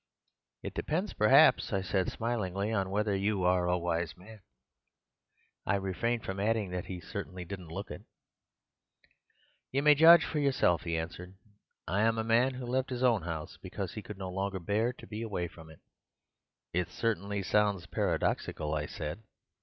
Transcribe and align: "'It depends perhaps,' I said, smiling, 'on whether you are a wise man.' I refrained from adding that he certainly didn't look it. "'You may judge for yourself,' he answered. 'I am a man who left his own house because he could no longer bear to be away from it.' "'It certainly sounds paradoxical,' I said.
"'It 0.63 0.73
depends 0.73 1.13
perhaps,' 1.13 1.71
I 1.71 1.83
said, 1.83 2.11
smiling, 2.11 2.57
'on 2.57 2.89
whether 2.89 3.15
you 3.15 3.43
are 3.43 3.67
a 3.67 3.77
wise 3.77 4.17
man.' 4.17 4.41
I 5.63 5.75
refrained 5.75 6.25
from 6.25 6.39
adding 6.39 6.71
that 6.71 6.85
he 6.85 6.99
certainly 6.99 7.45
didn't 7.45 7.67
look 7.67 7.91
it. 7.91 8.01
"'You 9.71 9.83
may 9.83 9.93
judge 9.93 10.25
for 10.25 10.39
yourself,' 10.39 10.85
he 10.85 10.97
answered. 10.97 11.35
'I 11.87 12.01
am 12.01 12.17
a 12.17 12.23
man 12.23 12.55
who 12.55 12.65
left 12.65 12.89
his 12.89 13.03
own 13.03 13.21
house 13.21 13.57
because 13.61 13.93
he 13.93 14.01
could 14.01 14.17
no 14.17 14.31
longer 14.31 14.59
bear 14.59 14.91
to 14.91 15.05
be 15.05 15.21
away 15.21 15.47
from 15.47 15.69
it.' 15.69 15.81
"'It 16.73 16.89
certainly 16.89 17.43
sounds 17.43 17.85
paradoxical,' 17.85 18.73
I 18.73 18.87
said. 18.87 19.21